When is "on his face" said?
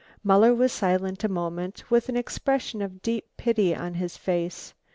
3.75-4.73